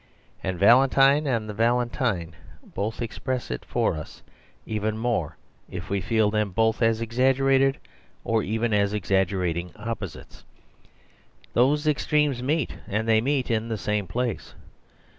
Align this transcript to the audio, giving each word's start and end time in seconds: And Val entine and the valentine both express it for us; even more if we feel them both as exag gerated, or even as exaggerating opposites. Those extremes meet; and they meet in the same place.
And 0.43 0.57
Val 0.57 0.79
entine 0.81 1.27
and 1.27 1.47
the 1.47 1.53
valentine 1.53 2.35
both 2.63 3.03
express 3.03 3.51
it 3.51 3.63
for 3.63 3.95
us; 3.95 4.23
even 4.65 4.97
more 4.97 5.37
if 5.69 5.91
we 5.91 6.01
feel 6.01 6.31
them 6.31 6.49
both 6.49 6.81
as 6.81 7.01
exag 7.01 7.35
gerated, 7.35 7.75
or 8.23 8.41
even 8.41 8.73
as 8.73 8.93
exaggerating 8.95 9.69
opposites. 9.75 10.43
Those 11.53 11.85
extremes 11.87 12.41
meet; 12.41 12.79
and 12.87 13.07
they 13.07 13.21
meet 13.21 13.51
in 13.51 13.67
the 13.67 13.77
same 13.77 14.07
place. 14.07 14.55